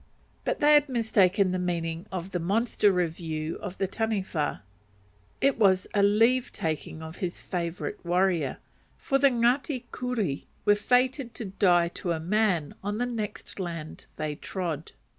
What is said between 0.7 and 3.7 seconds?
had mistaken the meaning of the monster review